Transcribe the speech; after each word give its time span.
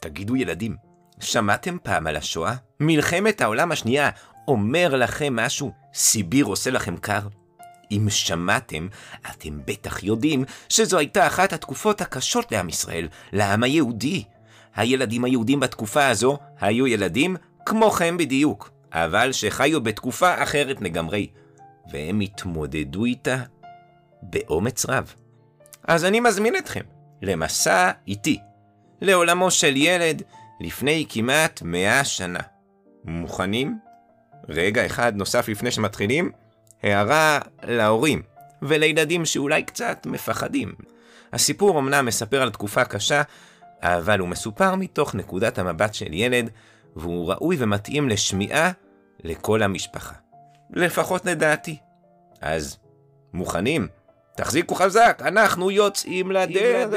תגידו 0.00 0.36
ילדים, 0.36 0.76
שמעתם 1.20 1.76
פעם 1.82 2.06
על 2.06 2.16
השואה? 2.16 2.54
מלחמת 2.80 3.40
העולם 3.40 3.72
השנייה 3.72 4.10
אומר 4.48 4.94
לכם 4.96 5.36
משהו? 5.36 5.72
סיביר 5.94 6.44
עושה 6.44 6.70
לכם 6.70 6.96
קר? 6.96 7.20
אם 7.90 8.06
שמעתם, 8.10 8.88
אתם 9.30 9.58
בטח 9.66 10.02
יודעים 10.02 10.44
שזו 10.68 10.98
הייתה 10.98 11.26
אחת 11.26 11.52
התקופות 11.52 12.00
הקשות 12.00 12.52
לעם 12.52 12.68
ישראל, 12.68 13.08
לעם 13.32 13.62
היהודי. 13.62 14.24
הילדים 14.76 15.24
היהודים 15.24 15.60
בתקופה 15.60 16.08
הזו 16.08 16.38
היו 16.60 16.86
ילדים 16.86 17.36
כמוכם 17.66 18.16
בדיוק, 18.16 18.70
אבל 18.92 19.32
שחיו 19.32 19.80
בתקופה 19.80 20.42
אחרת 20.42 20.80
לגמרי, 20.80 21.26
והם 21.92 22.20
התמודדו 22.20 23.04
איתה 23.04 23.36
באומץ 24.22 24.86
רב. 24.86 25.14
אז 25.84 26.04
אני 26.04 26.20
מזמין 26.20 26.56
אתכם 26.56 26.82
למסע 27.22 27.90
איתי, 28.08 28.38
לעולמו 29.00 29.50
של 29.50 29.76
ילד 29.76 30.22
לפני 30.60 31.06
כמעט 31.08 31.62
מאה 31.62 32.04
שנה. 32.04 32.40
מוכנים? 33.04 33.78
רגע 34.48 34.86
אחד 34.86 35.16
נוסף 35.16 35.48
לפני 35.48 35.70
שמתחילים, 35.70 36.30
הערה 36.82 37.38
להורים 37.62 38.22
ולילדים 38.62 39.24
שאולי 39.24 39.62
קצת 39.62 40.06
מפחדים. 40.06 40.72
הסיפור 41.32 41.78
אמנם 41.78 42.06
מספר 42.06 42.42
על 42.42 42.50
תקופה 42.50 42.84
קשה, 42.84 43.22
אבל 43.82 44.18
הוא 44.18 44.28
מסופר 44.28 44.74
מתוך 44.74 45.14
נקודת 45.14 45.58
המבט 45.58 45.94
של 45.94 46.12
ילד, 46.12 46.50
והוא 46.96 47.32
ראוי 47.32 47.56
ומתאים 47.58 48.08
לשמיעה 48.08 48.70
לכל 49.24 49.62
המשפחה. 49.62 50.14
לפחות 50.70 51.26
לדעתי. 51.26 51.76
אז, 52.40 52.78
מוכנים? 53.32 53.88
תחזיקו 54.36 54.74
חזק, 54.74 55.22
אנחנו 55.24 55.70
יוצאים 55.70 56.32
לדרך. 56.32 56.88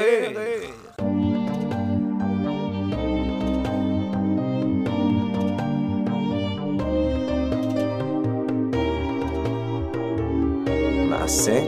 מעשה 11.44 11.62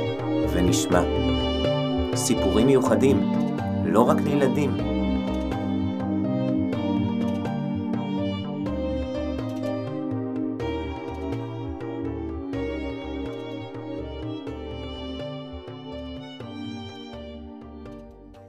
ונשמע. 0.52 1.02
סיפורים 2.14 2.66
מיוחדים, 2.66 3.32
לא 3.84 4.00
רק 4.00 4.16
לילדים. 4.24 4.77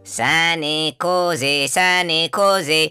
סנה 0.05 0.91
קוזה, 0.97 1.63
סנה 1.65 2.27
קוזה. 2.31 2.85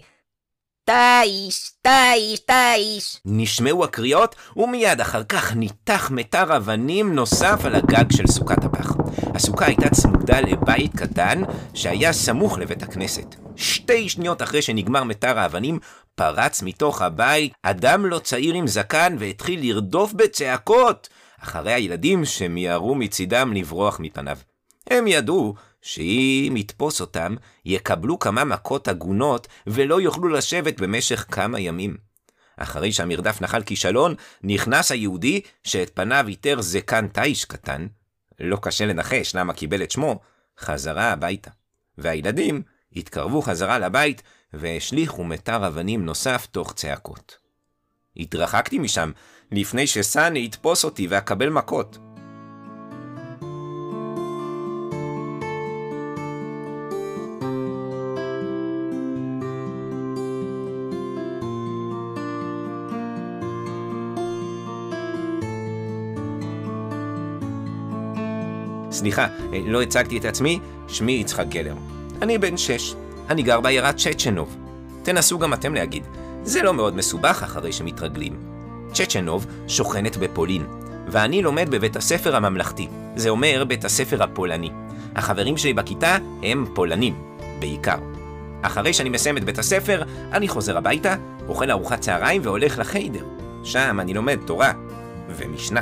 תיש, 0.87 1.71
תיש, 1.81 2.39
תיש. 2.39 3.17
נשמעו 3.25 3.83
הקריאות, 3.83 4.35
ומיד 4.55 5.01
אחר 5.01 5.23
כך 5.23 5.55
ניתח 5.55 6.09
מטר 6.11 6.57
אבנים 6.57 7.15
נוסף 7.15 7.59
על 7.65 7.75
הגג 7.75 8.11
של 8.11 8.27
סוכת 8.27 8.63
הפח. 8.63 8.95
הסוכה 9.35 9.65
הייתה 9.65 9.89
צמודה 9.89 10.41
לבית 10.41 10.95
קטן 10.95 11.41
שהיה 11.73 12.13
סמוך 12.13 12.57
לבית 12.59 12.83
הכנסת. 12.83 13.35
שתי 13.55 14.09
שניות 14.09 14.41
אחרי 14.41 14.61
שנגמר 14.61 15.03
מטר 15.03 15.39
האבנים, 15.39 15.79
פרץ 16.15 16.63
מתוך 16.63 17.01
הבית 17.01 17.53
אדם 17.63 18.05
לא 18.05 18.19
צעיר 18.19 18.53
עם 18.53 18.67
זקן 18.67 19.15
והתחיל 19.19 19.59
לרדוף 19.61 20.13
בצעקות 20.13 21.09
אחרי 21.43 21.73
הילדים 21.73 22.25
שמיהרו 22.25 22.95
מצידם 22.95 23.53
לברוח 23.53 23.99
מפניו. 23.99 24.37
הם 24.89 25.07
ידעו 25.07 25.53
שאם 25.87 26.53
יתפוס 26.57 27.01
אותם, 27.01 27.35
יקבלו 27.65 28.19
כמה 28.19 28.43
מכות 28.43 28.87
הגונות 28.87 29.47
ולא 29.67 30.01
יוכלו 30.01 30.27
לשבת 30.29 30.79
במשך 30.81 31.25
כמה 31.31 31.59
ימים. 31.59 31.97
אחרי 32.57 32.91
שהמרדף 32.91 33.41
נחל 33.41 33.63
כישלון, 33.63 34.15
נכנס 34.43 34.91
היהודי 34.91 35.41
שאת 35.63 35.91
פניו 35.93 36.25
איתר 36.27 36.61
זקן 36.61 37.07
תיש 37.07 37.45
קטן, 37.45 37.87
לא 38.39 38.57
קשה 38.61 38.85
לנחש 38.85 39.35
למה 39.35 39.53
קיבל 39.53 39.83
את 39.83 39.91
שמו, 39.91 40.19
חזרה 40.59 41.11
הביתה. 41.11 41.51
והילדים 41.97 42.61
התקרבו 42.95 43.41
חזרה 43.41 43.79
לבית 43.79 44.21
והשליכו 44.53 45.23
מטר 45.23 45.67
אבנים 45.67 46.05
נוסף 46.05 46.47
תוך 46.51 46.73
צעקות. 46.73 47.37
התרחקתי 48.17 48.79
משם 48.79 49.11
לפני 49.51 49.87
שסני 49.87 50.45
יתפוס 50.45 50.83
אותי 50.83 51.07
ואקבל 51.07 51.49
מכות. 51.49 52.06
סליחה, 68.97 69.27
לא 69.65 69.81
הצגתי 69.81 70.17
את 70.17 70.25
עצמי, 70.25 70.59
שמי 70.87 71.11
יצחק 71.11 71.47
גלר. 71.47 71.75
אני 72.21 72.37
בן 72.37 72.57
שש, 72.57 72.95
אני 73.29 73.43
גר 73.43 73.61
בעיירת 73.61 73.97
צ'צ'נוב. 73.97 74.57
תנסו 75.03 75.39
גם 75.39 75.53
אתם 75.53 75.73
להגיד, 75.73 76.03
זה 76.43 76.63
לא 76.63 76.73
מאוד 76.73 76.95
מסובך 76.95 77.43
אחרי 77.43 77.73
שמתרגלים. 77.73 78.35
צ'צ'נוב 78.93 79.45
שוכנת 79.67 80.17
בפולין, 80.17 80.65
ואני 81.07 81.41
לומד 81.41 81.69
בבית 81.69 81.95
הספר 81.95 82.35
הממלכתי, 82.35 82.87
זה 83.15 83.29
אומר 83.29 83.63
בית 83.67 83.85
הספר 83.85 84.23
הפולני. 84.23 84.69
החברים 85.15 85.57
שלי 85.57 85.73
בכיתה 85.73 86.17
הם 86.43 86.65
פולנים, 86.75 87.15
בעיקר. 87.59 87.97
אחרי 88.61 88.93
שאני 88.93 89.09
מסיים 89.09 89.37
את 89.37 89.43
בית 89.43 89.59
הספר, 89.59 90.03
אני 90.31 90.47
חוזר 90.47 90.77
הביתה, 90.77 91.15
אוכל 91.47 91.71
ארוחת 91.71 91.99
צהריים 91.99 92.41
והולך 92.43 92.79
לחיידר. 92.79 93.25
שם 93.63 93.99
אני 93.99 94.13
לומד 94.13 94.39
תורה 94.45 94.71
ומשנה. 95.29 95.81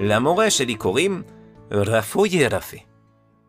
למורה 0.00 0.50
שלי 0.50 0.74
קוראים 0.74 1.22
רפוי 1.70 2.46
רפה. 2.46 2.76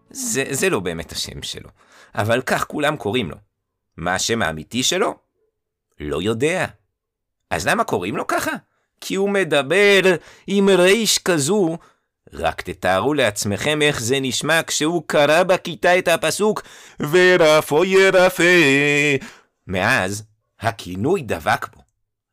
זה, 0.09 0.43
זה 0.51 0.69
לא 0.69 0.79
באמת 0.79 1.11
השם 1.11 1.41
שלו, 1.41 1.69
אבל 2.15 2.41
כך 2.41 2.65
כולם 2.67 2.97
קוראים 2.97 3.29
לו. 3.29 3.37
מה 3.97 4.15
השם 4.15 4.41
האמיתי 4.41 4.83
שלו? 4.83 5.15
לא 5.99 6.21
יודע. 6.21 6.65
אז 7.49 7.67
למה 7.67 7.83
קוראים 7.83 8.17
לו 8.17 8.27
ככה? 8.27 8.51
כי 9.01 9.15
הוא 9.15 9.29
מדבר 9.29 10.01
עם 10.47 10.69
ריש 10.69 11.17
כזו. 11.17 11.77
רק 12.33 12.61
תתארו 12.61 13.13
לעצמכם 13.13 13.81
איך 13.81 14.01
זה 14.01 14.19
נשמע 14.21 14.61
כשהוא 14.67 15.03
קרא 15.07 15.43
בכיתה 15.43 15.97
את 15.97 16.07
הפסוק 16.07 16.61
ורפוי 16.99 18.09
רפה. 18.09 18.43
מאז 19.67 20.23
הכינוי 20.59 21.21
דבק 21.21 21.75
בו, 21.75 21.81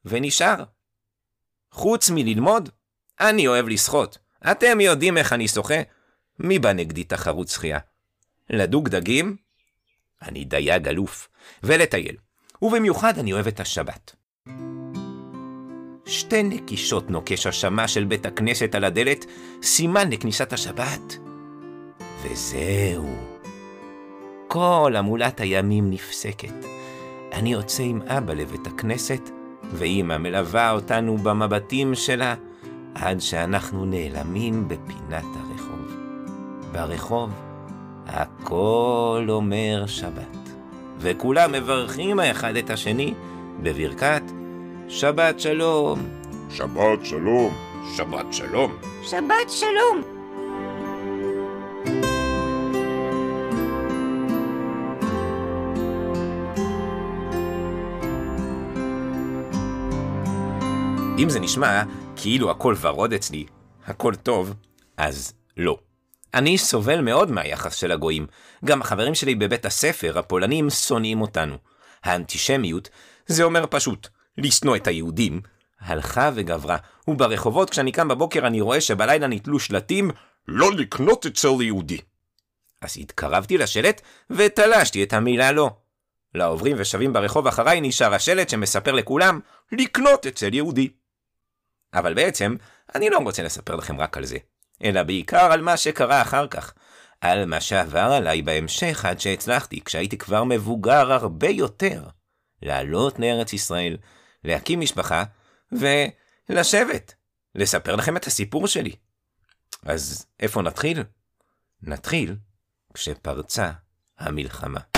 ונשאר. 0.04 0.64
חוץ 1.72 2.10
מללמוד, 2.10 2.68
אני 3.20 3.46
אוהב 3.46 3.68
לשחות. 3.68 4.18
אתם 4.50 4.80
יודעים 4.80 5.16
איך 5.16 5.32
אני 5.32 5.48
שוחה? 5.48 5.82
מי 6.38 6.58
בא 6.58 6.72
נגדי 6.72 7.04
תחרות 7.04 7.48
שחייה? 7.48 7.78
לדוג 8.50 8.88
דגים? 8.88 9.36
אני 10.22 10.44
דייג 10.44 10.88
אלוף. 10.88 11.28
ולטייל. 11.62 12.16
ובמיוחד 12.62 13.18
אני 13.18 13.32
אוהב 13.32 13.46
את 13.46 13.60
השבת. 13.60 14.16
שתי 16.06 16.42
נקישות 16.42 17.10
נוקש 17.10 17.46
השמה 17.46 17.88
של 17.88 18.04
בית 18.04 18.26
הכנסת 18.26 18.74
על 18.74 18.84
הדלת, 18.84 19.24
סימן 19.62 20.10
לכניסת 20.10 20.52
השבת. 20.52 21.16
וזהו. 22.22 23.16
כל 24.48 24.94
המולת 24.96 25.40
הימים 25.40 25.90
נפסקת. 25.90 26.66
אני 27.32 27.52
יוצא 27.52 27.82
עם 27.82 28.02
אבא 28.02 28.34
לבית 28.34 28.66
הכנסת, 28.66 29.30
ואימא 29.72 30.18
מלווה 30.18 30.70
אותנו 30.70 31.18
במבטים 31.18 31.94
שלה, 31.94 32.34
עד 33.00 33.20
שאנחנו 33.20 33.84
נעלמים 33.84 34.68
בפינת 34.68 35.24
הרחוב. 35.34 35.96
ברחוב 36.72 37.30
הכל 38.06 39.26
אומר 39.28 39.84
שבת, 39.86 40.50
וכולם 40.98 41.52
מברכים 41.52 42.18
האחד 42.18 42.56
את 42.56 42.70
השני 42.70 43.14
בברכת 43.62 44.22
שבת 44.88 45.40
שלום. 45.40 45.98
שבת 46.50 47.04
שלום. 47.04 47.54
שבת 47.96 48.26
שלום. 48.32 48.76
שבת 49.02 49.50
שלום. 49.50 50.02
אם 61.18 61.28
זה 61.28 61.40
נשמע 61.40 61.82
כאילו 62.26 62.50
הכל 62.50 62.74
ורוד 62.80 63.12
אצלי, 63.12 63.44
הכל 63.84 64.14
טוב, 64.14 64.54
אז 64.96 65.32
לא. 65.56 65.78
אני 66.34 66.58
סובל 66.58 67.00
מאוד 67.00 67.30
מהיחס 67.30 67.74
של 67.74 67.92
הגויים. 67.92 68.26
גם 68.64 68.80
החברים 68.80 69.14
שלי 69.14 69.34
בבית 69.34 69.64
הספר, 69.64 70.18
הפולנים, 70.18 70.70
שונאים 70.70 71.20
אותנו. 71.20 71.56
האנטישמיות, 72.04 72.88
זה 73.26 73.44
אומר 73.44 73.64
פשוט, 73.70 74.08
לשנוא 74.38 74.76
את 74.76 74.86
היהודים, 74.86 75.40
הלכה 75.80 76.30
וגברה. 76.34 76.76
וברחובות, 77.08 77.70
כשאני 77.70 77.92
קם 77.92 78.08
בבוקר, 78.08 78.46
אני 78.46 78.60
רואה 78.60 78.80
שבלילה 78.80 79.26
נתלו 79.26 79.58
שלטים, 79.58 80.10
לא 80.48 80.72
לקנות 80.72 81.26
אצל 81.26 81.62
יהודי. 81.62 81.98
אז 82.82 82.96
התקרבתי 83.00 83.58
לשלט 83.58 84.00
ותלשתי 84.30 85.02
את 85.02 85.12
המילה 85.12 85.52
לא. 85.52 85.70
לעוברים 86.34 86.76
ושבים 86.78 87.12
ברחוב 87.12 87.46
אחריי 87.46 87.80
נשאר 87.80 88.14
השלט 88.14 88.48
שמספר 88.48 88.92
לכולם 88.92 89.40
לקנות 89.72 90.26
אצל 90.26 90.54
יהודי. 90.54 90.88
אבל 91.96 92.14
בעצם, 92.14 92.56
אני 92.94 93.10
לא 93.10 93.18
רוצה 93.18 93.42
לספר 93.42 93.76
לכם 93.76 94.00
רק 94.00 94.16
על 94.16 94.24
זה, 94.24 94.36
אלא 94.84 95.02
בעיקר 95.02 95.52
על 95.52 95.62
מה 95.62 95.76
שקרה 95.76 96.22
אחר 96.22 96.46
כך. 96.46 96.72
על 97.20 97.44
מה 97.44 97.60
שעבר 97.60 98.12
עליי 98.12 98.42
בהמשך 98.42 99.04
עד 99.04 99.20
שהצלחתי, 99.20 99.80
כשהייתי 99.84 100.18
כבר 100.18 100.44
מבוגר 100.44 101.12
הרבה 101.12 101.48
יותר, 101.48 102.02
לעלות 102.62 103.18
לארץ 103.18 103.52
ישראל, 103.52 103.96
להקים 104.44 104.80
משפחה, 104.80 105.24
ולשבת, 105.72 107.14
לספר 107.54 107.96
לכם 107.96 108.16
את 108.16 108.26
הסיפור 108.26 108.66
שלי. 108.66 108.92
אז 109.82 110.26
איפה 110.40 110.62
נתחיל? 110.62 111.02
נתחיל 111.82 112.36
כשפרצה 112.94 113.70
המלחמה. 114.18 114.95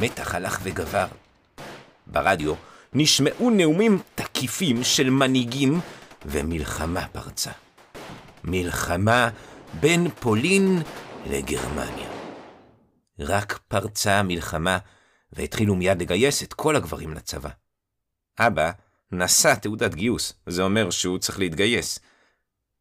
המתח 0.00 0.34
הלך 0.34 0.60
וגבר. 0.62 1.06
ברדיו 2.06 2.54
נשמעו 2.92 3.50
נאומים 3.50 4.02
תקיפים 4.14 4.84
של 4.84 5.10
מנהיגים, 5.10 5.80
ומלחמה 6.26 7.08
פרצה. 7.08 7.50
מלחמה 8.44 9.30
בין 9.80 10.10
פולין 10.10 10.82
לגרמניה. 11.26 12.08
רק 13.18 13.58
פרצה 13.68 14.18
המלחמה, 14.18 14.78
והתחילו 15.32 15.74
מיד 15.74 16.02
לגייס 16.02 16.42
את 16.42 16.52
כל 16.52 16.76
הגברים 16.76 17.14
לצבא. 17.14 17.50
אבא 18.38 18.70
נשא 19.12 19.54
תעודת 19.54 19.94
גיוס, 19.94 20.32
זה 20.46 20.62
אומר 20.62 20.90
שהוא 20.90 21.18
צריך 21.18 21.38
להתגייס. 21.38 21.98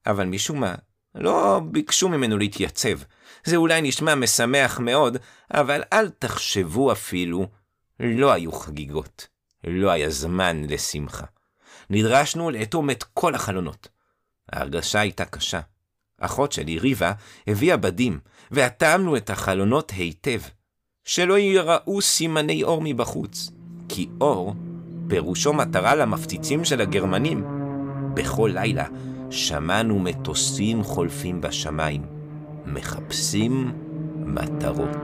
אבל 0.06 0.26
משום 0.26 0.60
מה, 0.60 0.76
לא 1.16 1.62
ביקשו 1.72 2.10
ממנו 2.10 2.38
להתייצב. 2.38 3.00
זה 3.44 3.56
אולי 3.56 3.82
נשמע 3.82 4.16
משמח 4.16 4.80
מאוד, 4.80 5.18
אבל 5.54 5.84
אל 5.94 6.10
תחשבו 6.10 6.92
אפילו, 6.92 7.48
לא 8.00 8.32
היו 8.32 8.52
חגיגות. 8.52 9.28
לא 9.64 9.92
היה 9.92 10.10
זמן 10.10 10.64
לשמחה. 10.70 11.26
נדרשנו 11.90 12.52
לאטום 12.52 12.90
את 12.90 13.04
כל 13.04 13.36
החלונות. 13.36 13.88
ההרגשה 14.52 15.00
הייתה 15.00 15.26
קשה. 15.26 15.60
אחות 16.22 16.52
שלי, 16.52 16.80
ריבה, 16.80 17.12
הביאה 17.48 17.78
בדים, 17.78 18.20
ואטמנו 18.52 19.18
את 19.18 19.30
החלונות 19.30 19.92
היטב, 19.96 20.40
שלא 21.04 21.38
ייראו 21.38 22.02
סימני 22.02 22.64
אור 22.64 22.82
מבחוץ, 22.84 23.52
כי 23.90 24.10
אור 24.22 24.54
פירושו 25.08 25.54
מטרה 25.54 25.96
למפציצים 25.96 26.66
של 26.66 26.82
הגרמנים. 26.82 27.44
בכל 28.14 28.52
לילה 28.54 28.88
שמענו 29.32 30.00
מטוסים 30.00 30.84
חולפים 30.84 31.42
בשמיים, 31.42 32.06
מחפשים 32.66 33.72
מטרות. 34.26 34.98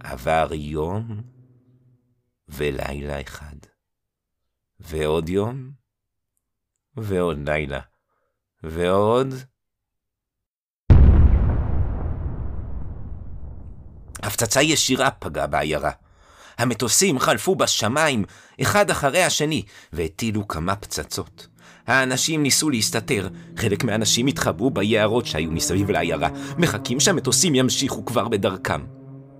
עבר 0.00 0.48
יום 0.52 1.22
ולילה 2.48 3.20
אחד, 3.20 3.56
ועוד 4.80 5.28
יום 5.28 5.70
ועוד 6.96 7.48
לילה, 7.48 7.80
ועוד... 8.62 9.28
הפצצה 14.34 14.62
ישירה 14.62 15.10
פגעה 15.10 15.46
בעיירה. 15.46 15.90
המטוסים 16.58 17.18
חלפו 17.18 17.56
בשמיים, 17.56 18.24
אחד 18.62 18.90
אחרי 18.90 19.22
השני, 19.22 19.62
והטילו 19.92 20.48
כמה 20.48 20.76
פצצות. 20.76 21.46
האנשים 21.86 22.42
ניסו 22.42 22.70
להסתתר, 22.70 23.28
חלק 23.56 23.84
מהאנשים 23.84 24.26
התחבאו 24.26 24.70
ביערות 24.70 25.26
שהיו 25.26 25.50
מסביב 25.50 25.90
לעיירה, 25.90 26.28
מחכים 26.58 27.00
שהמטוסים 27.00 27.54
ימשיכו 27.54 28.04
כבר 28.04 28.28
בדרכם. 28.28 28.80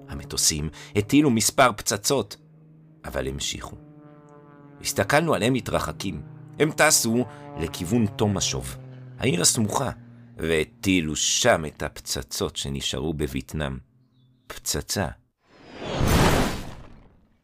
המטוסים 0.08 0.68
הטילו 0.96 1.30
מספר 1.30 1.70
פצצות, 1.76 2.36
אבל 3.04 3.28
המשיכו. 3.28 3.76
הסתכלנו 4.80 5.34
עליהם 5.34 5.52
מתרחקים. 5.52 6.22
הם 6.58 6.70
טסו 6.70 7.24
לכיוון 7.60 8.06
תומשוב, 8.06 8.76
העיר 9.18 9.40
הסמוכה, 9.42 9.90
והטילו 10.36 11.16
שם 11.16 11.64
את 11.66 11.82
הפצצות 11.82 12.56
שנשארו 12.56 13.14
בבטנם. 13.14 13.93
פצצה. 14.46 15.06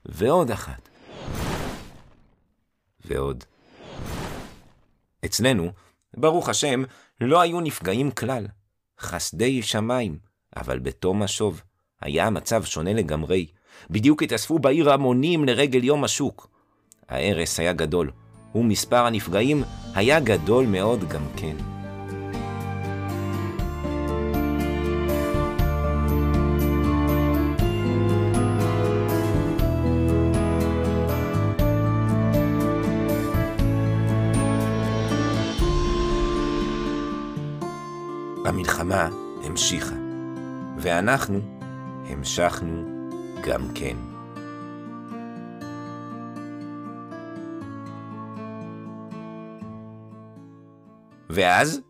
ועוד 0.04 0.50
אחת. 0.50 0.88
ועוד. 3.04 3.44
אצלנו, 5.24 5.72
ברוך 6.16 6.48
השם, 6.48 6.82
לא 7.20 7.40
היו 7.40 7.60
נפגעים 7.60 8.10
כלל. 8.10 8.46
חסדי 9.00 9.62
שמיים, 9.62 10.18
אבל 10.56 10.78
בתום 10.78 11.22
השוב. 11.22 11.62
היה 12.00 12.26
המצב 12.26 12.64
שונה 12.64 12.92
לגמרי. 12.92 13.46
בדיוק 13.90 14.22
התאספו 14.22 14.58
בעיר 14.58 14.92
המונים 14.92 15.44
לרגל 15.44 15.84
יום 15.84 16.04
השוק. 16.04 16.48
ההרס 17.08 17.60
היה 17.60 17.72
גדול, 17.72 18.10
ומספר 18.54 19.06
הנפגעים 19.06 19.62
היה 19.94 20.20
גדול 20.20 20.66
מאוד 20.66 21.08
גם 21.08 21.22
כן. 21.36 21.69
המלחמה 38.92 39.16
המשיכה, 39.44 39.94
ואנחנו 40.78 41.40
המשכנו 42.08 43.10
גם 43.42 43.68
כן. 43.74 43.96
ואז, 51.30 51.80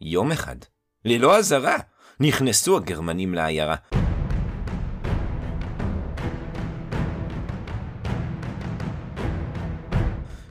יום 0.00 0.32
אחד, 0.32 0.56
ללא 1.04 1.38
אזהרה, 1.38 1.76
נכנסו 2.20 2.76
הגרמנים 2.76 3.34
לעיירה. 3.34 3.76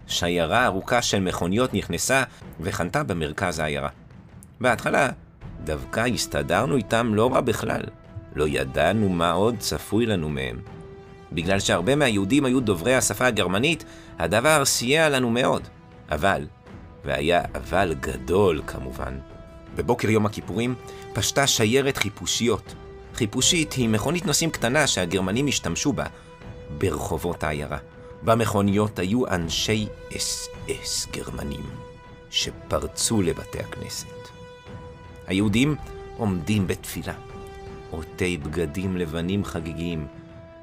שיירה 0.07 0.65
ארוכה 0.65 1.01
של 1.01 1.19
מכוניות 1.19 1.73
נכנסה 1.73 2.23
וחנתה 2.59 3.03
במרכז 3.03 3.59
העיירה. 3.59 3.89
בהתחלה, 4.63 5.09
דווקא 5.63 5.99
הסתדרנו 5.99 6.75
איתם 6.75 7.13
לא 7.13 7.33
רע 7.33 7.41
בכלל. 7.41 7.81
לא 8.35 8.47
ידענו 8.47 9.09
מה 9.09 9.31
עוד 9.31 9.55
צפוי 9.59 10.05
לנו 10.05 10.29
מהם. 10.29 10.59
בגלל 11.31 11.59
שהרבה 11.59 11.95
מהיהודים 11.95 12.45
היו 12.45 12.59
דוברי 12.59 12.95
השפה 12.95 13.25
הגרמנית, 13.25 13.83
הדבר 14.19 14.65
סייע 14.65 15.09
לנו 15.09 15.29
מאוד. 15.29 15.67
אבל, 16.11 16.47
והיה 17.05 17.41
אבל 17.55 17.95
גדול 17.99 18.61
כמובן, 18.67 19.17
בבוקר 19.75 20.09
יום 20.09 20.25
הכיפורים 20.25 20.75
פשטה 21.13 21.47
שיירת 21.47 21.97
חיפושיות. 21.97 22.75
חיפושית 23.15 23.73
היא 23.73 23.89
מכונית 23.89 24.25
נוסעים 24.25 24.49
קטנה 24.49 24.87
שהגרמנים 24.87 25.47
השתמשו 25.47 25.93
בה 25.93 26.05
ברחובות 26.77 27.43
העיירה. 27.43 27.77
במכוניות 28.21 28.99
היו 28.99 29.27
אנשי 29.27 29.87
אס 30.17 30.49
אס 30.71 31.07
גרמנים 31.11 31.65
שפרצו 32.29 33.21
לבתי 33.21 33.59
הכנסת. 33.59 34.32
היהודים 35.27 35.75
עומדים 36.17 36.67
בתפילה. 36.67 37.13
עוטי 37.91 38.37
בגדים 38.37 38.97
לבנים 38.97 39.45
חגיגיים, 39.45 40.07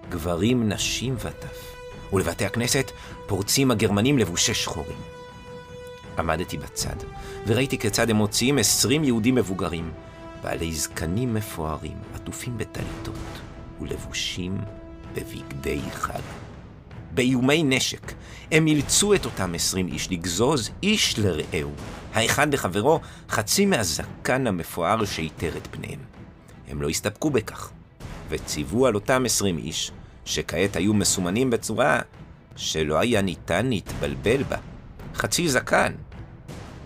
גברים, 0.09 0.69
נשים 0.69 1.15
וטף. 1.19 1.75
ולבתי 2.13 2.45
הכנסת 2.45 2.91
פורצים 3.27 3.71
הגרמנים 3.71 4.19
לבושי 4.19 4.55
שחורים. 4.55 4.99
עמדתי 6.19 6.57
בצד, 6.57 6.97
וראיתי 7.47 7.79
כיצד 7.79 8.11
הם 8.11 8.17
מוציאים 8.17 8.59
עשרים 8.59 9.05
יהודים 9.05 9.35
מבוגרים, 9.35 9.91
בעלי 10.43 10.73
זקנים 10.73 11.35
מפוארים, 11.35 11.97
עטופים 12.15 12.59
בטליתות, 12.59 13.15
ולבושים 13.81 14.59
בבגדי 15.15 15.81
חג. 15.91 16.21
באיומי 17.15 17.63
נשק, 17.63 18.13
הם 18.53 18.67
אילצו 18.67 19.15
את 19.15 19.25
אותם 19.25 19.55
עשרים 19.55 19.89
איש 19.89 20.11
לגזוז 20.11 20.71
איש 20.83 21.19
לרעהו, 21.19 21.73
האחד 22.15 22.55
לחברו 22.55 23.01
חצי 23.29 23.67
מהזקן 23.67 24.47
המפואר 24.47 25.05
שעיטר 25.05 25.57
את 25.57 25.69
פניהם. 25.71 26.01
הם 26.69 26.83
לא 26.83 26.89
הסתפקו 26.89 27.31
בכך, 27.31 27.71
וציוו 28.29 28.87
על 28.87 28.95
אותם 28.95 29.23
עשרים 29.27 29.59
איש, 29.59 29.93
שכעת 30.25 30.77
היו 30.77 30.95
מסומנים 30.95 31.51
בצורה 31.51 32.01
שלא 32.57 32.99
היה 32.99 33.23
ניתן 33.23 33.67
להתבלבל 33.67 34.43
בה, 34.43 34.57
חצי 35.15 35.49
זקן, 35.49 35.93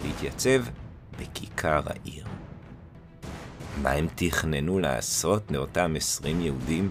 להתייצב 0.05 0.63
בכיכר 1.21 1.83
העיר. 1.87 2.25
מה 3.83 3.91
הם 3.91 4.07
תכננו 4.15 4.79
לעשות 4.79 5.51
לאותם 5.51 5.95
עשרים 5.97 6.41
יהודים? 6.41 6.91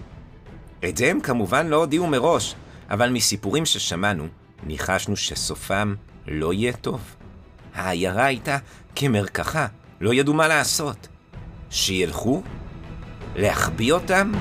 את 0.88 0.96
זה 0.96 1.10
הם 1.10 1.20
כמובן 1.20 1.66
לא 1.66 1.76
הודיעו 1.76 2.06
מראש, 2.06 2.54
אבל 2.90 3.10
מסיפורים 3.10 3.66
ששמענו, 3.66 4.26
ניחשנו 4.62 5.16
שסופם 5.16 5.94
לא 6.26 6.52
יהיה 6.52 6.72
טוב. 6.72 7.00
העיירה 7.74 8.24
הייתה 8.24 8.58
כמרקחה, 8.96 9.66
לא 10.00 10.14
ידעו 10.14 10.34
מה 10.34 10.48
לעשות. 10.48 11.08
שילכו? 11.70 12.42
להחביא 13.36 13.92
אותם? 13.92 14.32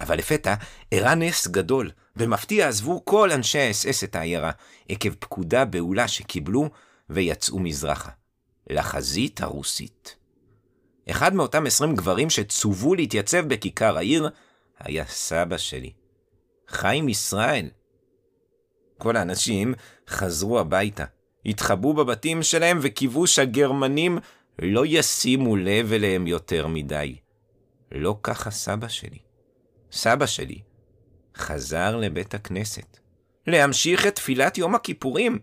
אבל 0.00 0.18
לפתע 0.18 0.54
אירע 0.92 1.14
נס 1.14 1.48
גדול. 1.48 1.90
במפתיע 2.16 2.68
עזבו 2.68 3.04
כל 3.04 3.32
אנשי 3.32 3.58
האס-אס 3.58 4.04
את 4.04 4.16
העיירה, 4.16 4.50
עקב 4.88 5.14
פקודה 5.14 5.64
בהולה 5.64 6.08
שקיבלו 6.08 6.70
ויצאו 7.10 7.58
מזרחה. 7.58 8.10
לחזית 8.70 9.40
הרוסית. 9.40 10.16
אחד 11.10 11.34
מאותם 11.34 11.66
עשרים 11.66 11.96
גברים 11.96 12.30
שצוו 12.30 12.94
להתייצב 12.94 13.48
בכיכר 13.48 13.96
העיר, 13.96 14.28
היה 14.78 15.04
סבא 15.06 15.58
שלי. 15.58 15.92
חיים 16.68 17.08
ישראל. 17.08 17.68
כל 18.98 19.16
האנשים 19.16 19.74
חזרו 20.08 20.60
הביתה, 20.60 21.04
התחבאו 21.46 21.94
בבתים 21.94 22.42
שלהם 22.42 22.78
וקיוו 22.82 23.26
שהגרמנים 23.26 24.18
לא 24.58 24.84
ישימו 24.86 25.56
לב 25.56 25.92
אליהם 25.92 26.26
יותר 26.26 26.66
מדי. 26.66 27.16
לא 27.92 28.18
ככה 28.22 28.50
סבא 28.50 28.88
שלי. 28.88 29.18
סבא 29.92 30.26
שלי 30.26 30.60
חזר 31.36 31.96
לבית 31.96 32.34
הכנסת, 32.34 32.98
להמשיך 33.46 34.06
את 34.06 34.14
תפילת 34.14 34.58
יום 34.58 34.74
הכיפורים. 34.74 35.38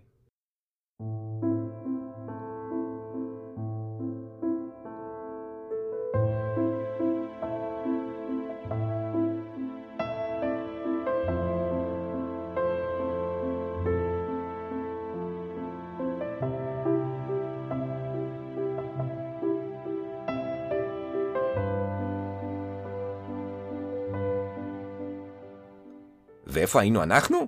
ואיפה 26.64 26.82
היינו 26.82 27.04
אנחנו? 27.04 27.48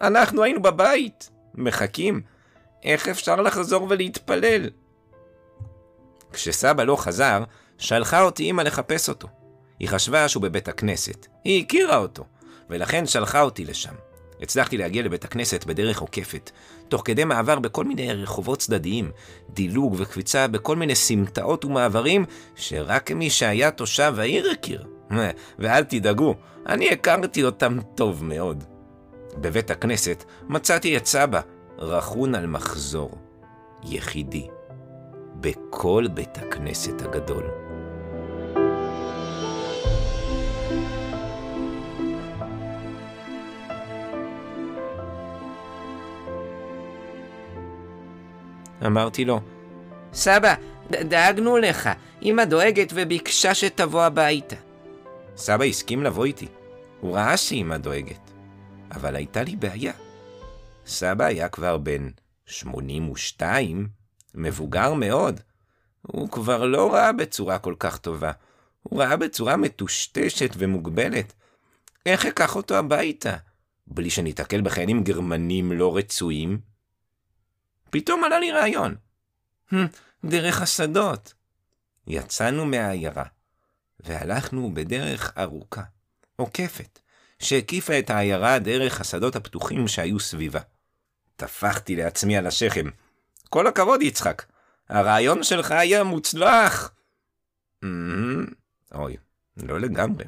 אנחנו 0.00 0.42
היינו 0.42 0.62
בבית, 0.62 1.30
מחכים. 1.54 2.20
איך 2.84 3.08
אפשר 3.08 3.36
לחזור 3.36 3.86
ולהתפלל? 3.90 4.70
כשסבא 6.32 6.84
לא 6.84 6.96
חזר, 6.96 7.44
שלחה 7.78 8.22
אותי 8.22 8.50
אמא 8.50 8.62
לחפש 8.62 9.08
אותו. 9.08 9.28
היא 9.78 9.88
חשבה 9.88 10.28
שהוא 10.28 10.42
בבית 10.42 10.68
הכנסת. 10.68 11.26
היא 11.44 11.64
הכירה 11.64 11.96
אותו, 11.96 12.24
ולכן 12.70 13.06
שלחה 13.06 13.40
אותי 13.40 13.64
לשם. 13.64 13.94
הצלחתי 14.40 14.78
להגיע 14.78 15.02
לבית 15.02 15.24
הכנסת 15.24 15.64
בדרך 15.64 16.00
עוקפת, 16.00 16.50
תוך 16.88 17.02
כדי 17.04 17.24
מעבר 17.24 17.58
בכל 17.58 17.84
מיני 17.84 18.12
רחובות 18.12 18.58
צדדיים, 18.58 19.10
דילוג 19.50 19.94
וקפיצה 19.98 20.48
בכל 20.48 20.76
מיני 20.76 20.94
סמטאות 20.94 21.64
ומעברים, 21.64 22.24
שרק 22.56 23.10
מי 23.10 23.30
שהיה 23.30 23.70
תושב 23.70 24.14
העיר 24.18 24.50
הכיר. 24.50 24.91
ואל 25.58 25.84
תדאגו, 25.84 26.34
אני 26.66 26.90
הכרתי 26.90 27.44
אותם 27.44 27.78
טוב 27.94 28.24
מאוד. 28.24 28.64
בבית 29.36 29.70
הכנסת 29.70 30.24
מצאתי 30.48 30.96
את 30.96 31.06
סבא, 31.06 31.40
רכון 31.78 32.34
על 32.34 32.46
מחזור, 32.46 33.18
יחידי, 33.82 34.48
בכל 35.40 36.06
בית 36.14 36.38
הכנסת 36.38 37.02
הגדול. 37.02 37.44
אמרתי 48.86 49.24
לו, 49.24 49.40
סבא, 50.12 50.54
דאגנו 50.90 51.56
לך, 51.56 51.90
אמא 52.22 52.44
דואגת 52.44 52.92
וביקשה 52.94 53.54
שתבוא 53.54 54.02
הביתה. 54.02 54.56
סבא 55.36 55.64
הסכים 55.64 56.02
לבוא 56.02 56.24
איתי. 56.24 56.48
הוא 57.00 57.16
ראה 57.16 57.36
שאמא 57.36 57.76
דואגת. 57.76 58.30
אבל 58.90 59.16
הייתה 59.16 59.42
לי 59.42 59.56
בעיה. 59.56 59.92
סבא 60.86 61.24
היה 61.24 61.48
כבר 61.48 61.78
בן 61.78 62.08
82, 62.46 63.88
מבוגר 64.34 64.94
מאוד. 64.94 65.40
הוא 66.02 66.28
כבר 66.30 66.64
לא 66.64 66.92
ראה 66.92 67.12
בצורה 67.12 67.58
כל 67.58 67.74
כך 67.78 67.98
טובה. 67.98 68.32
הוא 68.82 69.02
ראה 69.02 69.16
בצורה 69.16 69.56
מטושטשת 69.56 70.50
ומוגבלת. 70.58 71.32
איך 72.06 72.26
אקח 72.26 72.56
אותו 72.56 72.76
הביתה? 72.76 73.36
בלי 73.86 74.10
שניתקל 74.10 74.60
בחיילים 74.60 75.04
גרמנים 75.04 75.72
לא 75.72 75.96
רצויים? 75.96 76.60
פתאום 77.90 78.24
עלה 78.24 78.38
לי 78.38 78.52
רעיון. 78.52 78.94
דרך 80.24 80.62
השדות. 80.62 81.34
יצאנו 82.06 82.66
מהעיירה. 82.66 83.24
והלכנו 84.04 84.74
בדרך 84.74 85.32
ארוכה, 85.38 85.82
עוקפת, 86.36 86.98
שהקיפה 87.38 87.98
את 87.98 88.10
העיירה 88.10 88.58
דרך 88.58 89.00
השדות 89.00 89.36
הפתוחים 89.36 89.88
שהיו 89.88 90.20
סביבה. 90.20 90.60
טפחתי 91.36 91.96
לעצמי 91.96 92.36
על 92.36 92.46
השכם. 92.46 92.86
כל 93.50 93.66
הכבוד, 93.66 94.02
יצחק, 94.02 94.44
הרעיון 94.88 95.42
שלך 95.42 95.70
היה 95.70 96.04
מוצלח. 96.04 96.92
Mm-hmm. 97.84 98.54
אוי, 98.94 99.16
לא 99.56 99.80
לגמרי. 99.80 100.24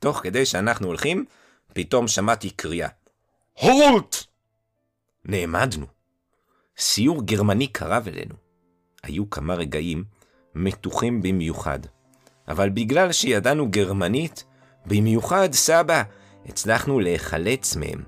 תוך 0.00 0.20
כדי 0.22 0.46
שאנחנו 0.46 0.86
הולכים, 0.86 1.24
פתאום 1.72 2.08
שמעתי 2.08 2.50
קריאה. 2.50 2.88
הולט! 3.52 4.16
נעמדנו. 5.24 5.86
סיור 6.78 7.26
גרמני 7.26 7.66
קרב 7.66 8.08
אלינו. 8.08 8.34
היו 9.02 9.30
כמה 9.30 9.54
רגעים 9.54 10.04
מתוחים 10.54 11.22
במיוחד. 11.22 11.78
אבל 12.48 12.70
בגלל 12.70 13.12
שידענו 13.12 13.68
גרמנית, 13.70 14.44
במיוחד 14.86 15.48
סבא, 15.52 16.02
הצלחנו 16.46 17.00
להיחלץ 17.00 17.76
מהם 17.76 18.02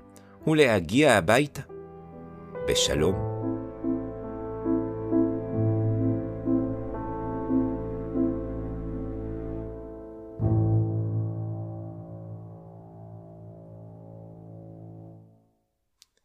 ולהגיע 0.47 1.13
הביתה. 1.13 1.61
בשלום. 2.67 3.37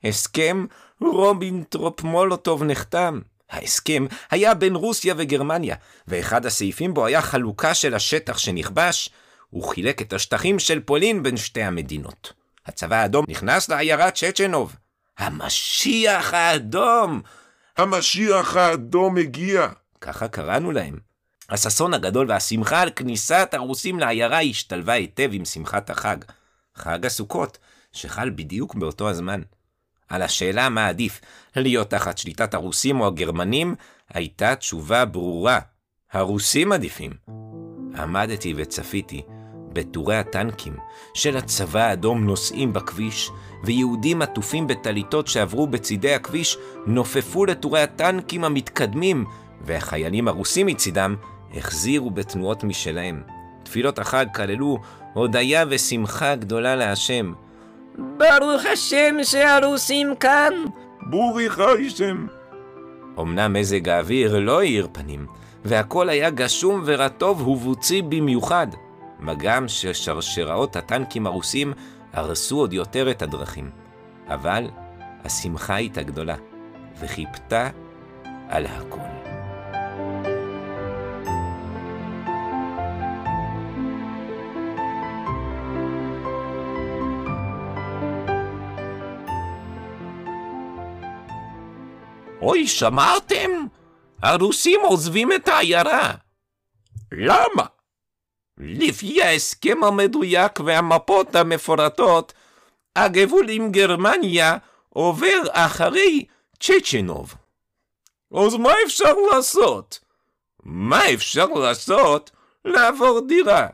הסכם 0.04 0.66
ריבנטרופ 1.00 2.02
מולוטוב 2.02 2.64
נחתם. 2.64 3.20
ההסכם 3.52 4.06
היה 4.30 4.54
בין 4.54 4.74
רוסיה 4.74 5.14
וגרמניה, 5.16 5.76
ואחד 6.08 6.46
הסעיפים 6.46 6.94
בו 6.94 7.06
היה 7.06 7.22
חלוקה 7.22 7.74
של 7.74 7.94
השטח 7.94 8.38
שנכבש, 8.38 9.10
הוא 9.50 9.68
חילק 9.68 10.02
את 10.02 10.12
השטחים 10.12 10.58
של 10.58 10.80
פולין 10.80 11.22
בין 11.22 11.36
שתי 11.36 11.62
המדינות. 11.62 12.32
הצבא 12.66 12.96
האדום 12.96 13.24
נכנס 13.28 13.68
לעיירה 13.68 14.10
צ'צ'נוב. 14.10 14.76
המשיח 15.18 16.34
האדום! 16.34 17.22
המשיח 17.76 18.56
האדום 18.56 19.16
הגיע! 19.16 19.68
ככה 20.00 20.28
קראנו 20.28 20.72
להם. 20.72 20.98
הששון 21.50 21.94
הגדול 21.94 22.30
והשמחה 22.30 22.80
על 22.80 22.90
כניסת 22.90 23.48
הרוסים 23.52 23.98
לעיירה 23.98 24.40
השתלבה 24.40 24.92
היטב 24.92 25.30
עם 25.32 25.44
שמחת 25.44 25.90
החג. 25.90 26.16
חג 26.74 27.06
הסוכות, 27.06 27.58
שחל 27.92 28.30
בדיוק 28.30 28.74
באותו 28.74 29.10
הזמן. 29.10 29.40
על 30.12 30.22
השאלה 30.22 30.68
מה 30.68 30.88
עדיף, 30.88 31.20
להיות 31.56 31.90
תחת 31.90 32.18
שליטת 32.18 32.54
הרוסים 32.54 33.00
או 33.00 33.06
הגרמנים, 33.06 33.74
הייתה 34.14 34.54
תשובה 34.56 35.04
ברורה, 35.04 35.58
הרוסים 36.12 36.72
עדיפים. 36.72 37.12
עמדתי 37.98 38.54
וצפיתי 38.56 39.22
בטורי 39.72 40.16
הטנקים 40.16 40.76
של 41.14 41.36
הצבא 41.36 41.80
האדום 41.80 42.24
נוסעים 42.24 42.72
בכביש, 42.72 43.30
ויהודים 43.64 44.22
עטופים 44.22 44.66
בטליתות 44.66 45.28
שעברו 45.28 45.66
בצידי 45.66 46.14
הכביש 46.14 46.56
נופפו 46.86 47.44
לטורי 47.44 47.82
הטנקים 47.82 48.44
המתקדמים, 48.44 49.24
והחיילים 49.60 50.28
הרוסים 50.28 50.66
מצידם 50.66 51.16
החזירו 51.54 52.10
בתנועות 52.10 52.64
משלהם. 52.64 53.22
תפילות 53.62 53.98
החג 53.98 54.26
כללו 54.34 54.78
הודיה 55.12 55.64
ושמחה 55.68 56.34
גדולה 56.34 56.76
להשם. 56.76 57.32
ברוך 57.98 58.66
השם 58.72 59.14
שהרוסים 59.22 60.14
כאן. 60.20 60.52
בורי 61.10 61.50
חיישם. 61.50 62.26
אמנם 63.20 63.52
מזג 63.52 63.88
האוויר 63.88 64.38
לא 64.38 64.60
האיר 64.60 64.88
פנים, 64.92 65.26
והכל 65.64 66.08
היה 66.08 66.30
גשום 66.30 66.82
ורטוב 66.84 67.48
ובוצי 67.48 68.02
במיוחד, 68.02 68.66
מה 69.18 69.34
גם 69.34 69.68
ששרשראות 69.68 70.76
הטנקים 70.76 71.26
הרוסים 71.26 71.72
הרסו 72.12 72.58
עוד 72.58 72.72
יותר 72.72 73.10
את 73.10 73.22
הדרכים. 73.22 73.70
אבל 74.28 74.64
השמחה 75.24 75.74
הייתה 75.74 76.02
גדולה. 76.02 76.36
וחיפתה 77.00 77.68
על 78.48 78.66
הכל. 78.66 79.11
אוי, 92.42 92.66
שמעתם? 92.66 93.50
הרוסים 94.22 94.80
עוזבים 94.80 95.32
את 95.32 95.48
העיירה. 95.48 96.14
למה? 97.12 97.66
לפי 98.58 99.22
ההסכם 99.22 99.84
המדויק 99.84 100.60
והמפות 100.60 101.34
המפורטות, 101.34 102.32
הגבול 102.96 103.48
עם 103.48 103.72
גרמניה 103.72 104.56
עובר 104.88 105.42
אחרי 105.50 106.24
צ'צ'נוב. 106.60 107.34
אז 108.34 108.54
מה 108.54 108.72
אפשר 108.86 109.12
לעשות? 109.32 109.98
מה 110.64 111.12
אפשר 111.14 111.46
לעשות? 111.46 112.30
לעבור 112.64 113.20
דירה. 113.28 113.66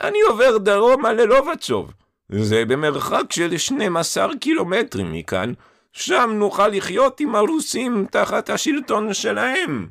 אני 0.00 0.20
עובר 0.20 0.58
דרומה 0.58 1.12
ללובצ'וב. 1.12 1.92
זה 2.28 2.64
במרחק 2.64 3.32
של 3.32 3.58
12 3.58 4.36
קילומטרים 4.40 5.12
מכאן, 5.12 5.52
שם 5.94 6.30
נוכל 6.34 6.68
לחיות 6.68 7.20
עם 7.20 7.34
הרוסים 7.34 8.06
תחת 8.10 8.50
השלטון 8.50 9.14
שלהם. 9.14 9.88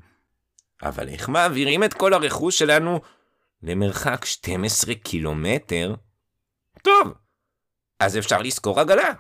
אבל 0.84 1.10
איך 1.10 1.30
מעבירים 1.30 1.84
את 1.84 1.94
כל 1.94 2.14
הרכוש 2.14 2.60
שלנו 2.60 3.00
למרחק 3.64 4.26
12 4.26 4.96
קילומטר? 4.96 5.96
טוב, 6.82 7.14
אז 8.00 8.18
אפשר 8.18 8.42
לשכור 8.42 8.80
עגלה. 8.80 9.14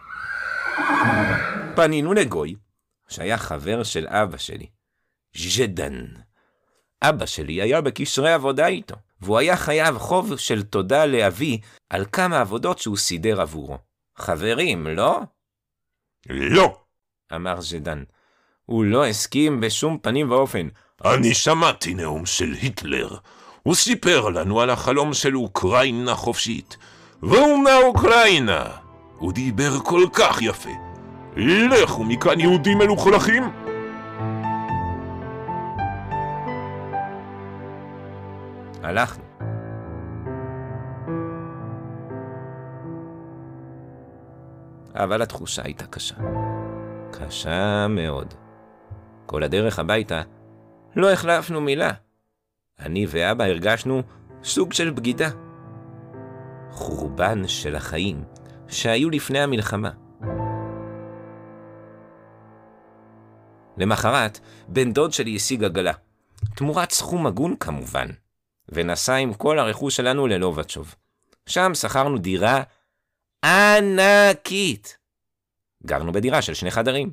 פנינו 1.75 2.13
לגוי, 2.13 2.55
שהיה 3.07 3.37
חבר 3.37 3.83
של 3.83 4.07
אבא 4.07 4.37
שלי, 4.37 4.67
ז'דן. 5.37 6.05
אבא 7.01 7.25
שלי 7.25 7.61
היה 7.61 7.81
בקשרי 7.81 8.33
עבודה 8.33 8.67
איתו, 8.67 8.95
והוא 9.21 9.37
היה 9.37 9.57
חייב 9.57 9.97
חוב 9.97 10.37
של 10.37 10.63
תודה 10.63 11.05
לאבי 11.05 11.59
על 11.89 12.05
כמה 12.11 12.41
עבודות 12.41 12.79
שהוא 12.79 12.97
סידר 12.97 13.41
עבורו. 13.41 13.77
חברים, 14.17 14.87
לא? 14.87 15.21
לא. 16.29 16.77
אמר 17.35 17.61
ז'דן. 17.61 18.03
הוא 18.65 18.83
לא 18.83 19.05
הסכים 19.05 19.61
בשום 19.61 19.97
פנים 20.01 20.31
ואופן. 20.31 20.67
אני 21.05 21.33
שמעתי 21.33 21.93
נאום 21.93 22.25
של 22.25 22.53
היטלר. 22.61 23.15
הוא 23.63 23.75
סיפר 23.75 24.29
לנו 24.29 24.61
על 24.61 24.69
החלום 24.69 25.13
של 25.13 25.37
אוקראינה 25.37 26.15
חופשית. 26.15 26.77
והוא 27.23 27.63
מאוקראינה. 27.63 28.65
הוא 29.17 29.33
דיבר 29.33 29.79
כל 29.79 30.05
כך 30.13 30.41
יפה. 30.41 30.69
לכו 31.37 32.03
מכאן 32.03 32.39
יהודים 32.39 32.77
מלוכלכים. 32.77 33.43
הלכנו. 38.83 39.32
אבל 44.95 45.21
התחושה 45.21 45.62
הייתה 45.65 45.85
קשה. 45.88 46.15
קשה 47.12 47.88
מאוד. 47.88 48.33
כל 49.25 49.43
הדרך 49.43 49.79
הביתה 49.79 50.21
לא 50.95 51.12
החלפנו 51.12 51.62
מילה. 51.62 51.91
אני 52.79 53.05
ואבא 53.09 53.43
הרגשנו 53.43 54.01
סוג 54.43 54.73
של 54.73 54.89
בגידה. 54.89 55.29
חורבן 56.71 57.47
של 57.47 57.75
החיים 57.75 58.23
שהיו 58.67 59.09
לפני 59.09 59.39
המלחמה. 59.39 59.89
למחרת, 63.77 64.39
בן 64.67 64.93
דוד 64.93 65.13
שלי 65.13 65.35
השיג 65.35 65.63
עגלה. 65.63 65.93
תמורת 66.55 66.91
סכום 66.91 67.27
הגון 67.27 67.55
כמובן. 67.59 68.07
ונסע 68.69 69.15
עם 69.15 69.33
כל 69.33 69.60
הרכוש 69.60 69.95
שלנו 69.95 70.27
ללובצ'וב. 70.27 70.95
שם 71.45 71.73
שכרנו 71.73 72.17
דירה 72.17 72.63
ענקית. 73.43 74.97
גרנו 75.86 76.12
בדירה 76.12 76.41
של 76.41 76.53
שני 76.53 76.71
חדרים. 76.71 77.12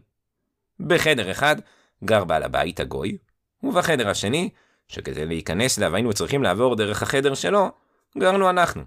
בחדר 0.80 1.30
אחד 1.30 1.56
גר 2.04 2.24
בעל 2.24 2.42
הבית 2.42 2.80
הגוי, 2.80 3.18
ובחדר 3.62 4.08
השני, 4.08 4.50
שכדי 4.88 5.26
להיכנס 5.26 5.78
אליו 5.78 5.94
היינו 5.94 6.12
צריכים 6.12 6.42
לעבור 6.42 6.76
דרך 6.76 7.02
החדר 7.02 7.34
שלו, 7.34 7.70
גרנו 8.18 8.50
אנחנו. 8.50 8.82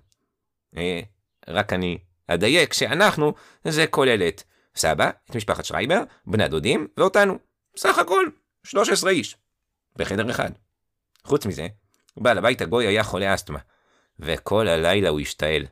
אה, 0.78 1.00
רק 1.48 1.74
אני 1.74 1.98
אדייק 2.28 2.74
שאנחנו 2.74 3.34
זה 3.64 3.88
כולל 3.88 4.28
את 4.28 4.44
סבא, 4.76 5.12
את 5.30 5.36
משפחת 5.36 5.66
שרייבר, 5.66 6.04
בני 6.26 6.44
הדודים 6.44 6.88
ואותנו. 6.98 7.40
סך 7.78 7.98
הכל 7.98 8.26
13 8.64 9.12
איש. 9.12 9.38
בחדר 9.96 10.32
אחד. 10.32 10.52
חוץ 11.24 11.46
מזה, 11.46 11.68
בעל 12.18 12.38
הבית 12.38 12.62
הגוי 12.62 12.88
היה 12.88 13.04
חולה 13.04 13.34
אסתמה, 13.34 13.60
וכל 14.20 14.68
הלילה 14.68 15.10
הוא 15.10 15.20
השתעל. 15.20 15.66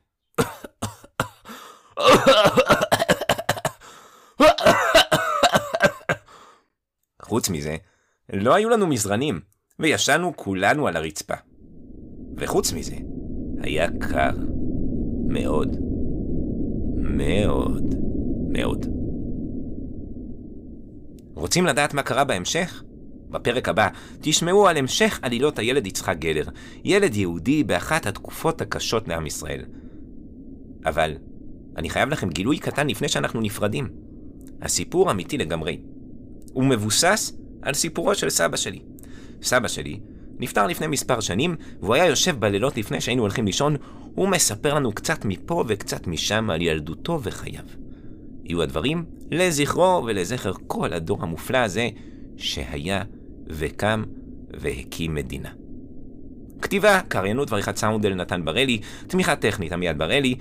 חוץ 7.22 7.50
מזה, 7.50 7.76
לא 8.34 8.56
היו 8.56 8.70
לנו 8.70 8.88
מזרנים, 8.88 9.40
וישנו 9.80 10.34
כולנו 10.36 10.88
על 10.88 10.96
הרצפה. 10.96 11.34
וחוץ 12.38 12.74
מזה, 12.74 12.96
היה 13.64 13.88
קר. 14.00 14.32
מאוד. 15.28 15.78
מאוד. 16.98 17.96
מאוד. 18.50 18.86
רוצים 21.36 21.66
לדעת 21.66 21.94
מה 21.94 22.04
קרה 22.04 22.24
בהמשך? 22.24 22.84
בפרק 23.30 23.70
הבא 23.70 23.88
תשמעו 24.22 24.68
על 24.68 24.78
המשך 24.78 25.20
עלילות 25.22 25.60
הילד 25.60 25.88
יצחק 25.88 26.16
גלר, 26.20 26.46
ילד 26.84 27.16
יהודי 27.16 27.64
באחת 27.64 28.06
התקופות 28.06 28.62
הקשות 28.62 29.08
לעם 29.08 29.26
ישראל. 29.26 29.66
אבל 30.86 31.16
אני 31.78 31.90
חייב 31.90 32.10
לכם 32.10 32.30
גילוי 32.30 32.58
קטן 32.60 32.88
לפני 32.88 33.10
שאנחנו 33.10 33.42
נפרדים. 33.42 33.90
הסיפור 34.62 35.12
אמיתי 35.12 35.38
לגמרי. 35.38 35.80
הוא 36.54 36.64
מבוסס 36.64 37.34
על 37.62 37.74
סיפורו 37.74 38.16
של 38.16 38.30
סבא 38.30 38.58
שלי. 38.58 38.80
סבא 39.42 39.68
שלי 39.68 40.00
נפטר 40.42 40.68
לפני 40.68 40.88
מספר 40.88 41.20
שנים, 41.20 41.56
והוא 41.82 41.96
היה 41.96 42.06
יושב 42.06 42.40
בלילות 42.40 42.78
לפני 42.78 43.02
שהיינו 43.02 43.22
הולכים 43.22 43.46
לישון, 43.46 43.76
הוא 44.16 44.28
מספר 44.28 44.74
לנו 44.74 44.92
קצת 44.92 45.26
מפה 45.26 45.64
וקצת 45.68 46.08
משם 46.08 46.50
על 46.50 46.62
ילדותו 46.62 47.20
וחייו. 47.24 47.64
יהיו 48.44 48.62
הדברים 48.62 49.06
לזכרו 49.32 50.04
ולזכר 50.06 50.52
כל 50.68 50.94
הדור 50.94 51.24
המופלא 51.24 51.58
הזה 51.58 51.90
שהיה 52.38 53.04
וקם 53.48 54.04
והקים 54.54 55.16
מדינה. 55.16 55.50
כתיבה, 56.62 57.00
קריינות 57.08 57.52
ועריכת 57.52 57.78
סאונד 57.78 58.06
אל 58.06 58.14
נתן 58.14 58.46
בראלי, 58.46 58.82
תמיכה 59.08 59.36
טכנית 59.36 59.72
עמיעד 59.74 59.98
בראלי. 59.98 60.36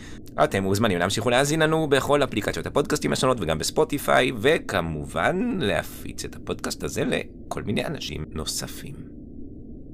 אתם 0.44 0.62
מוזמנים 0.62 0.98
להמשיך 0.98 1.26
ולהאזין 1.26 1.62
לנו 1.62 1.86
בכל 1.86 2.24
אפליקציות 2.24 2.66
הפודקאסטים 2.66 3.12
השונות 3.12 3.40
וגם 3.40 3.58
בספוטיפיי, 3.58 4.32
וכמובן 4.40 5.58
להפיץ 5.60 6.24
את 6.24 6.36
הפודקאסט 6.36 6.82
הזה 6.82 7.04
לכל 7.04 7.62
מיני 7.62 7.84
אנשים 7.84 8.24
נוספים. 8.32 8.94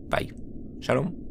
ביי. 0.09 0.27
שלום. 0.81 1.26